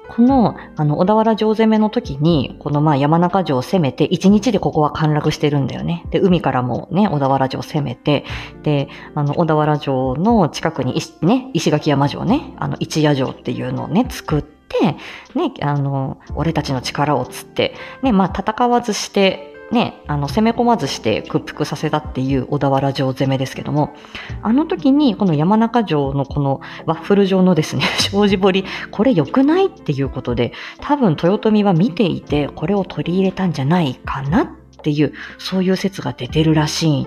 [0.08, 6.04] この、あの、小田原城攻めの時に、このまあ山中城を攻めて、一日でここは陥落してるんだよね。
[6.10, 8.24] で、海からもね、小田原城を攻めて、
[8.62, 14.96] で、あの、小田原城の近くに、ね、石垣山城ね、あの、一夜城っていうのをね、作って、
[15.34, 23.94] ね、あの、俺たちの力をつって、ね、まあ戦わずして、ね、あの攻め込まずして屈服させたっていう小田原城攻めですけども、
[24.42, 34.48] あの時にこの山中城のこのワッフル状のですね、 障子堀、これ良くないっていうことで、多分豊臣は見ていて、これを取り入れたんじゃないかなっ
[34.82, 37.06] ていう、そういう説が出てるらしいん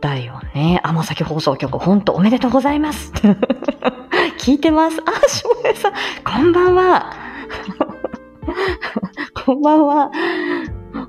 [0.00, 0.80] だよね。
[0.82, 3.12] 天崎放送局、ほんとおめでとうございます。
[4.38, 5.00] 聞いてます。
[5.06, 5.92] あ、翔平さん、
[6.24, 7.12] こんばんは。
[9.46, 10.10] こんばんは。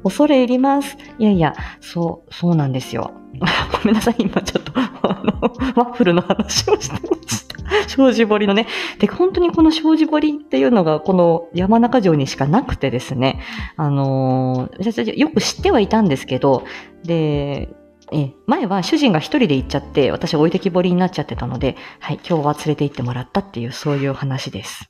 [0.04, 0.98] 恐れ入ります。
[1.18, 3.12] いやいや、そう、そうなんですよ。
[3.84, 4.92] ごめんなさい、今ちょっと、あ
[5.24, 5.42] の、
[5.76, 7.54] ワッフルの話をしてました。
[7.88, 8.68] 障子堀のね。
[9.00, 13.40] で、本当にこの障子堀っていうのが、この山中城にしかなくてですね、
[13.78, 16.64] あのー、よく知ってはいたんですけど、
[17.04, 17.70] で、
[18.12, 24.90] え前は主人が一人で行っちゃって、私置いてきぼりになっちゃってたので、はい、今日は連れて行ってもらったっていう、そういう話です。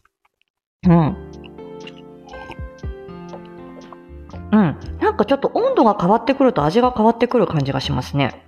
[0.87, 1.52] うん。
[4.53, 4.77] うん。
[5.01, 8.45] なんかちょっと温度が変わってくると味が変わってくる感じがしますね。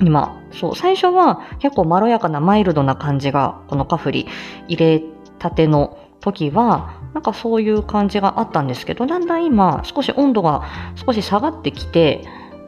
[0.00, 4.26] 今、そう、最初は結構まろやかなマイルドな感じが、このカフリ
[4.66, 5.02] 入れ
[5.38, 10.64] たての時は、なんかそういう感じがあったんですけど、だんだん今、少し温度が
[10.96, 12.24] 少し下がってきて、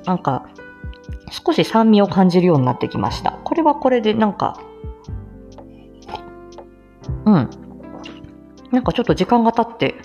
[0.06, 0.46] なんか、
[1.30, 3.32] 少し酸味を感じるようになってきました。
[3.32, 4.58] これはこれでなんか、
[7.26, 7.50] うん。
[8.70, 9.96] なんかちょっと時間が経って、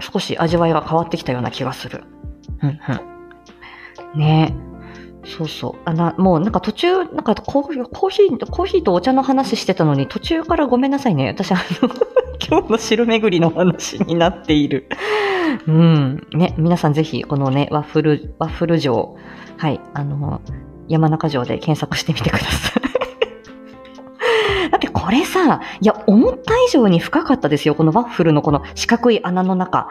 [0.00, 2.04] 少し味わいが変わってきたような気がする。
[2.62, 4.18] うんうん。
[4.18, 4.54] ね
[5.24, 5.74] そうそう。
[5.84, 11.28] あな、もうなんか途中、なんかコーヒー、コーヒー、コーヒーとお茶の話してたのに途中からごめんなさいね。
[11.28, 11.90] 私あの
[12.48, 14.88] 今日の汁巡りの話になっている。
[15.66, 16.26] うん。
[16.32, 19.16] ね、皆さんぜひこのね、ワッフル、ワッフル城、
[19.58, 20.40] はい、あの、
[20.88, 22.87] 山中城で検索してみてください。
[24.70, 27.74] だってこれさ、いや、思った以上に深かったですよ。
[27.74, 29.88] このワッフルのこの四角い穴の中。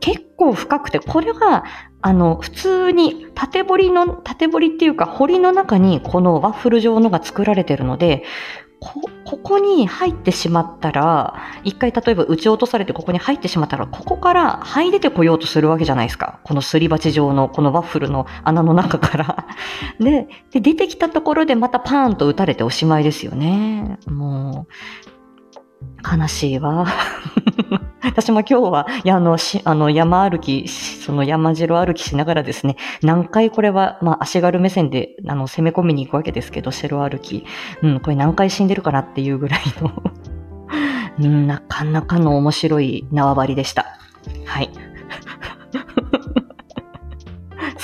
[0.00, 1.64] 結構深くて、これが、
[2.02, 8.22] あの、普通に縦彫りの、縦彫りっていうか、彫りの中にこのワッフル状のが作られてるので、
[8.80, 11.34] こ、ここに入ってしまったら、
[11.64, 16.40] 一回例えば撃ち落とされてここに入ってしまったら、ここから這い出てこようとするわけじゃないですか。
[16.44, 19.46] このすり鉢状の、このワッフルの穴の中から
[20.00, 20.28] で。
[20.50, 23.98] で、出てきたところでまたパーンと撃たれておしまいですよね。
[24.06, 24.66] も
[26.14, 26.86] う、悲しいわ。
[28.02, 37.44] 私も今日は、いや、あの、し、あの、山歩き、その山城歩きしながらですね、何回これは、まあ、足軽目線で、あの、攻め込みに行くわけですけど、城歩き。
[37.82, 40.02] うん、これ何回死んでるかなっていうぐらいの、
[41.46, 43.86] なかなかの面白い縄張りでした。
[44.44, 44.70] はい。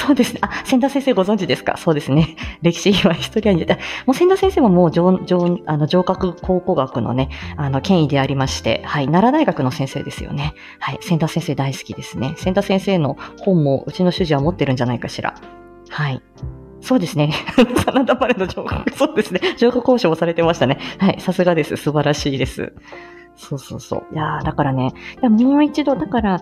[0.07, 0.41] そうですね。
[0.43, 1.77] あ、千田先生ご存知ですか？
[1.77, 2.37] そうですね。
[2.63, 3.65] 歴史はヒストリアに、
[4.07, 10.55] もう千田先生ももう上、上、あの、上格考古学のね、あの、権威でありまして、はい、奈良大学の先生ですよね。
[10.81, 12.35] はい、千田先生大好きですね。
[12.37, 15.35] 千田先生の本もうちの主人は持ってるんじゃないかしら。
[15.89, 16.21] はい。
[16.81, 17.33] そうですね。
[17.87, 19.41] 真田丸の上格、 そうですね。
[19.57, 20.79] 上格交渉をされてましたね。
[20.99, 21.77] はい、さすがです。
[21.77, 22.73] 素晴らしいです。
[23.37, 24.15] そうそうそう。
[24.15, 26.41] いやだからね、もう一度、だから、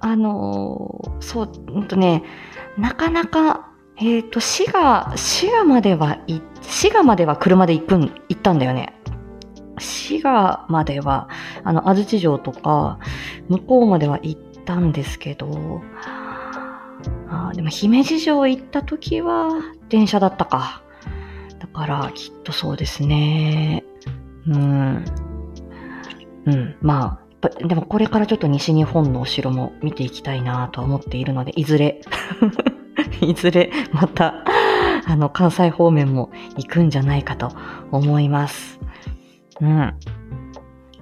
[0.00, 2.22] あのー、そう、うんとね、
[2.78, 6.18] なかなかえっ、と、滋賀、滋賀までは、
[6.60, 8.94] 滋賀までは車で行くん、行ったんだよね。
[9.78, 11.28] 滋賀までは、
[11.64, 12.98] あの、安土城とか、
[13.48, 15.80] 向こうまでは行ったんですけど、
[17.30, 19.48] あでも姫路城行った時は
[19.88, 20.82] 電車だったか。
[21.58, 23.84] だからきっとそうですね。
[24.46, 25.04] うん。
[26.46, 26.76] うん。
[26.82, 32.00] まあ、でもこれからちょっと西日本のお城も見ていきたいなと思っているので、いずれ
[33.20, 34.44] いずれまた、
[35.06, 37.50] あの、関西方面も行くんじゃないかと
[37.90, 38.80] 思います。
[39.60, 39.94] うん。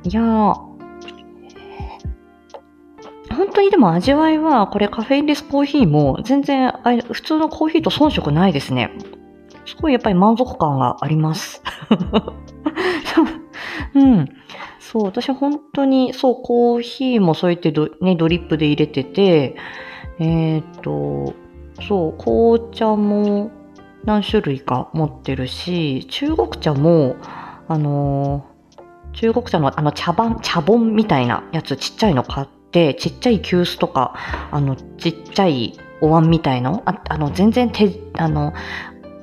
[0.04, 0.54] いやー、
[3.34, 8.90] 本当にでも味わいは、これカフェインレスコーヒーも全然あ普通のコーヒーと遜色ないですね。
[9.66, 11.62] すごいやっぱり満足感があります。
[13.94, 14.28] うん。
[14.94, 19.56] そう、私本当に、そう、コーヒーもそうやってド,、ね、ドリップで入れてて、
[20.20, 21.34] えっ、ー、と、
[21.82, 23.50] そう、紅茶も
[24.04, 27.16] 何種類か持ってるし、中国茶も、
[27.66, 34.14] あのー、中国茶のあの茶番、茶本みたいなやつちっちゃいの買って、ちっちゃい急須とか、
[34.52, 38.52] あの、ちっちゃいお椀みたいの、ああの、全然手、あの、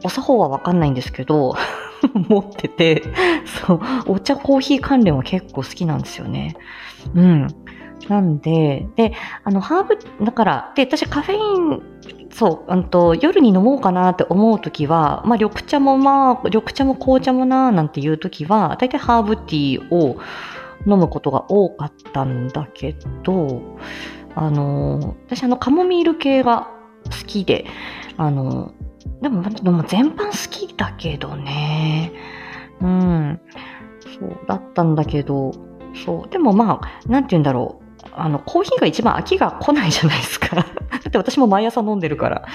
[0.03, 1.55] お作法はわかんないんですけど、
[2.29, 3.03] 持ってて、
[3.45, 6.55] そう、お茶コーヒー関連は結構好きなんですよね。
[7.15, 7.47] うん。
[8.09, 11.81] なんで、で、あの、ハーブ、だから、で、私カフェイン、
[12.31, 20.17] そう、うんと、夜に飲もうかなって思うときは、まあ、緑茶もまあ、緑茶も紅茶もなーなんていうときは、だいたいハーブティーを、
[20.87, 23.77] 飲むことが多かったんだけど、
[24.35, 26.69] あの、私あの、カモミール系が
[27.05, 27.65] 好きで、
[28.17, 28.73] あの、
[29.21, 32.11] でも、でも全般好きだけどね。
[32.81, 33.39] うん。
[34.19, 35.51] そう、だったんだけど、
[36.05, 36.29] そう。
[36.29, 37.80] でもまあ、なんて言うんだろう。
[38.13, 40.55] あの、コーヒーが一番飽きが来ないじゃないですか。
[40.57, 40.63] だ
[41.07, 42.45] って私も毎朝飲んでるから。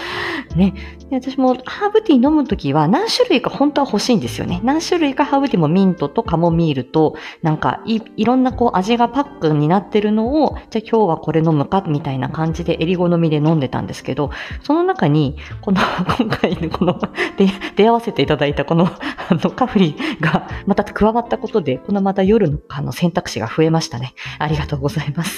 [0.55, 0.75] ね。
[1.11, 4.61] 私もハーブティー飲むときは何種類か本当は欲しいんですよね。
[4.65, 14.31] 何種類かハーブティーもミントとカモミールと、なんかいいろんなこう味がパックになってるのを、じゃあ今日はこれ飲むかみたいな感じでエリゴ飲みで飲んでたんですけど、
[14.63, 15.81] その中に、この、
[16.19, 16.99] 今回この
[17.37, 24.15] で、出会わせていただいたこの、あの、カフリがまた加わったことで、このまた夜のあの選択肢が増えましたね。
[24.39, 25.36] ありがとうございます。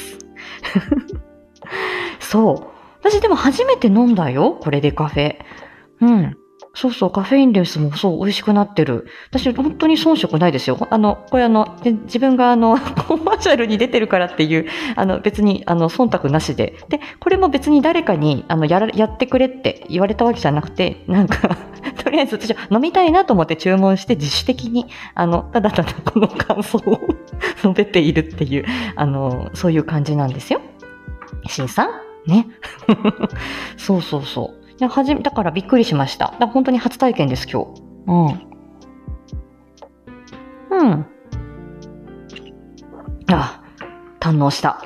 [2.21, 2.79] そう。
[3.01, 4.53] 私でも初めて飲んだよ。
[4.61, 5.39] これでカフェ。
[6.01, 6.37] うん。
[6.81, 9.09] そうそう、カフェインレスもそう、美味しくなってる。
[9.31, 10.87] 私、本当に遜色ないですよ。
[10.91, 16.77] あの、これあの、自分があの、 コマーシャルに出てるからっていう、あの、別に、あの、忖度なしで。
[16.89, 21.57] で、これも別に誰かに、あの、やら、やってくれって言われたわけじゃなくて、なんか
[22.05, 24.87] とりあえず私は飲みたいなと思って注文して自主的に、
[25.17, 27.01] あの、ただただこの感想を
[27.61, 28.65] 述べているっていう、
[28.95, 30.61] あの、そういう感じなんですよ。
[31.49, 31.87] しんさ
[32.25, 32.31] ん？
[32.31, 32.47] ね。
[33.77, 34.68] そうそうそう。
[34.81, 36.35] いや、はじめ、だからびっくりしました。
[36.39, 37.83] だ本当に初体験です、今日。
[38.07, 38.13] う
[40.77, 40.81] ん。
[40.81, 41.07] うん。
[43.33, 43.63] あ、
[44.21, 44.81] 堪能した。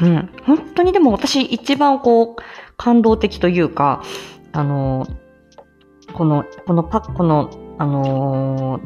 [0.00, 0.30] うん。
[0.44, 2.42] 本当にでも私一番こう、
[2.76, 4.02] 感動的というか、
[4.52, 5.06] あの、
[6.12, 8.80] この、このパックの、あの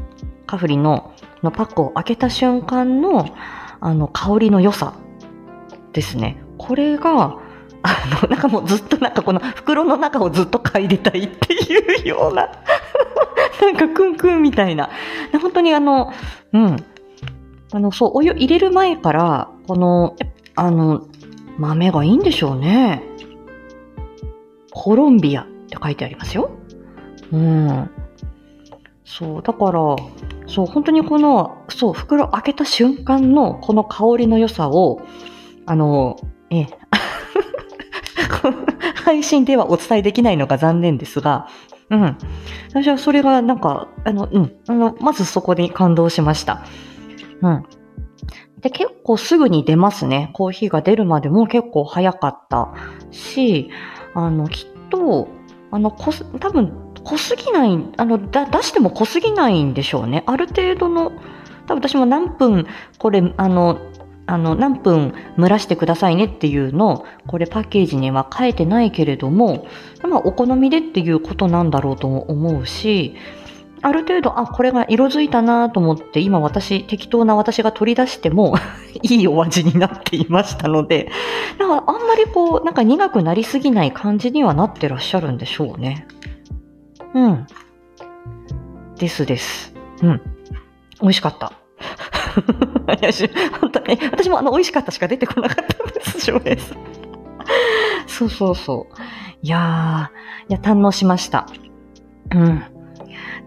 [0.47, 3.29] カフリののパックを開けた瞬間の、
[3.81, 4.95] あの、香りの良さ
[5.93, 6.43] ですね。
[6.57, 7.39] これが、
[7.83, 12.49] あの、なんかもうずっとなんかこの袋の中をずっと嗅いでたいっていうような
[13.63, 14.91] なんかクンクンみたいな。
[15.41, 16.13] 本当にあの、
[16.53, 16.77] うん。
[17.73, 20.17] あの、そう、お湯入れる前から、この、
[20.55, 21.03] あの、
[21.59, 23.03] 豆がいいんでしょうね。
[24.71, 26.51] コロンビアって書いてありますよ。
[27.33, 27.91] うん。
[29.05, 29.81] そう、だから、
[30.47, 35.03] そう、本当にこの、そう、袋開けた瞬間のこの香りの良さを、
[35.67, 36.17] あの、
[36.51, 36.67] え、
[39.05, 41.49] 配信ではお伝えできないのが残念ですが、
[41.91, 42.19] うん。
[42.69, 44.57] 私はそれがなんか、あの、うん。
[44.67, 46.65] あの、まずそこに感動しました。
[47.41, 47.65] うん。
[48.61, 50.31] で、結構すぐに出ますね。
[50.35, 52.75] コーヒーが出るまでも結構早かった
[53.11, 53.71] し、
[54.15, 55.29] あの、きっと、
[55.71, 56.73] あの、こす、多分、
[57.05, 60.25] 濃すぎない、あの、だ、出しても濃すぎないんでしょうね。
[60.27, 61.13] ある程度の、
[61.67, 62.67] 多分私も何分、
[62.99, 63.79] これ、あの、
[64.29, 69.67] あの、何分蒸らしてくださいねっていうのを、これパッケージには書いてないけれども、
[70.03, 73.17] まあ、お好みでっていうことなんだろうと思うし、
[73.81, 78.57] ある程度、あ、これが色づいたなと思って、今私、適当な私が取り出しても
[79.03, 81.11] いいお味になっていましたので、
[81.59, 86.07] だからあんまりこう、なんか苦くなりすぎない感じにはなってらっしゃるんでしょうね。
[87.15, 87.47] うん。
[88.99, 89.73] ですです。
[90.03, 90.21] うん。
[91.01, 91.53] 美味しかった。
[93.61, 96.79] 本当に、私もあの、美味しかったしか出てこなかったんです、翔平さん。
[98.07, 98.95] そうそうそう。
[99.43, 101.47] いやー、いや、堪能しました。
[102.35, 102.63] うん。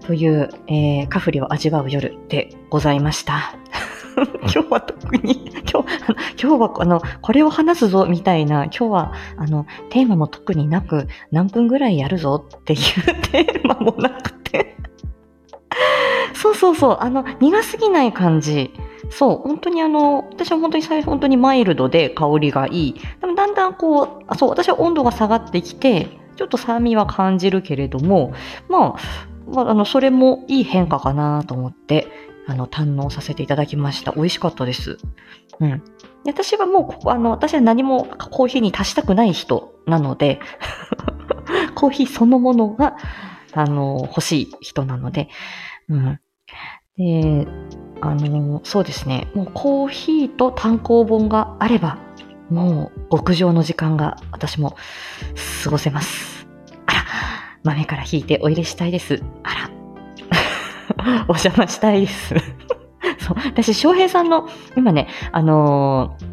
[0.06, 3.56] という、えー、カフリを味わう夜でございました。
[4.42, 5.88] 今日は特に、今日、
[6.42, 12.80] 今日は、あの、これを話すぞ、みたいな、今日は、あの、テーマも特になく、何分ぐらいやるぞっていう
[13.32, 14.78] テーマもなくて。
[16.34, 18.74] そうそうそう、あの、苦すぎない感じ。
[19.10, 23.02] そう、本当にあの、私は本当に最初本当にマイルドで香りがいい。
[23.20, 26.08] でもだんだんこう、そう、私は温度が下がってきて、
[26.38, 28.34] ちょっと酸味は感じるけれども、
[28.70, 28.96] まあ、
[29.48, 32.08] まあ、あの、それもいい変化かなと思って、
[32.48, 34.12] あの、堪能させていただきました。
[34.14, 34.98] 美味しかったです。
[35.60, 35.84] うん。
[36.26, 40.40] 私はもうここ、あの、私は何もコーヒーに足したくない人なので、
[41.76, 42.98] コーヒーそのものが、
[43.54, 45.30] あの、欲しい人なので、
[45.90, 46.20] うん。
[46.98, 47.48] で、
[48.02, 49.30] あの、そうですね。
[49.34, 51.98] もうコーヒーと単行本があれば、
[52.50, 54.76] もう極上の時間が私も
[55.64, 56.48] 過ごせます。
[56.86, 57.06] あら、
[57.64, 59.22] 豆から引いてお入れしたいです。
[59.44, 59.72] あら。
[61.28, 62.36] お邪魔したいです。
[63.20, 63.38] そう。
[63.46, 66.32] 私、翔平さんの、今ね、あのー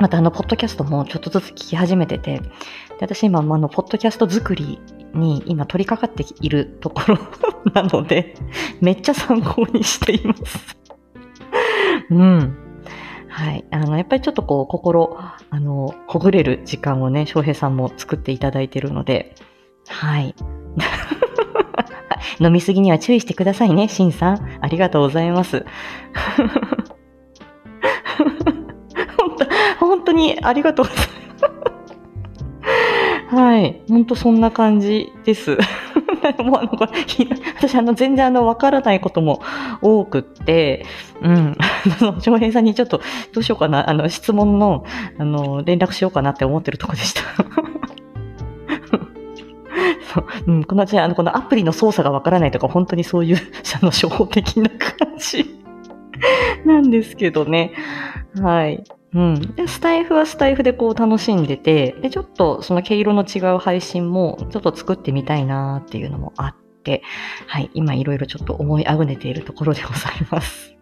[0.00, 2.42] またあの、ポッドキャストもちょっとずつ聞き始めてて、で
[3.02, 4.80] 私今、あの、ポッドキャスト作り
[5.14, 7.18] に今取り掛かっているところ
[7.74, 8.34] なので、
[8.80, 10.76] めっちゃ参考にしています。
[12.10, 12.56] うん。
[13.28, 13.64] はい。
[13.70, 19.34] あの、やっぱりちょっとこう、心、あの、ほぐれる時間をね、翔平さんも作っていただいているので、
[19.88, 20.34] はい。
[22.40, 24.58] 飲みすぎには注意してくださいね、シンさん。
[24.60, 25.64] ありがとうございます。
[29.78, 31.19] 本当にありがとうございます。
[33.30, 33.80] はい。
[33.88, 35.56] 本当そんな感じです。
[36.42, 36.92] もうあのこれ
[37.56, 39.40] 私、あの、全然あの、わからないことも
[39.80, 40.84] 多くって、
[41.22, 41.56] うん。
[42.00, 43.00] あの、翔平さんにちょっと、
[43.32, 44.84] どうしようかな、あの、質問の、
[45.18, 47.22] あの、連絡しようかなって思ってるとこでした。
[50.12, 53.36] そううん、この、じゃあ、あの、このアプリの操作がわからないとか、本当にそういう、
[53.80, 55.56] あの、初歩的な感じ
[56.66, 57.72] なんですけどね。
[58.42, 58.82] はい。
[59.12, 59.54] うん。
[59.56, 66.54] で、スタイフはスタイフでこう楽しんでて、で、ちょっとその毛色の違う配信もちょっと作ってみたいなっていうのもあっ
[66.84, 67.02] て、
[67.46, 67.70] はい。
[67.74, 70.76] 今いろいろちょっと思いあぐねているところでございます。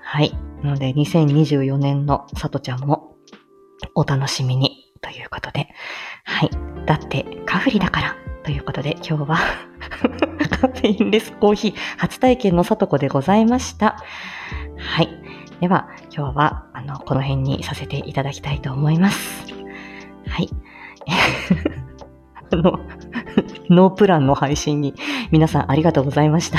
[0.00, 0.32] はい。
[0.62, 3.16] なので、2024年のさとちゃんも
[3.94, 5.68] お楽しみにということで、
[6.24, 6.50] はい。
[6.86, 9.38] だって、カフリだからということで、今日は
[10.60, 13.96] カフェインレスコーヒー初体験のさとこでございました。
[14.76, 15.08] はい。
[15.62, 19.46] では、今日は、あの、この辺にさせていただきたいと思います。
[20.26, 20.50] はい。
[22.50, 22.80] あの、
[23.70, 24.92] ノープランの配信に
[25.30, 26.58] 皆さんありがとうございました。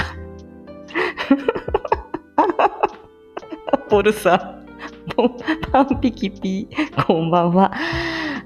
[3.92, 4.66] ポルさん、
[5.70, 7.74] パンピキピー、こんばんは。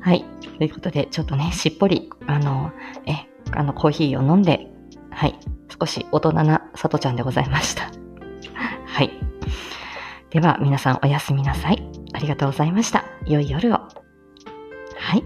[0.02, 0.26] はい。
[0.58, 2.72] ということで、ちょっとね、しっぽり、あの、
[3.06, 4.72] え、あの、コーヒーを飲んで、
[5.12, 5.38] はい。
[5.80, 7.92] 少し大人なさとちゃんでございました。
[8.88, 9.37] はい。
[10.30, 11.82] では、皆さんおやすみなさい。
[12.14, 13.06] ありがとうございました。
[13.26, 13.78] 良い夜を。
[14.98, 15.24] はい。